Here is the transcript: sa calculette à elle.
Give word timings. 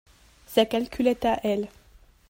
sa 0.47 0.65
calculette 0.65 1.25
à 1.25 1.39
elle. 1.43 1.67